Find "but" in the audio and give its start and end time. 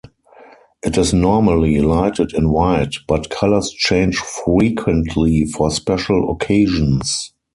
3.07-3.29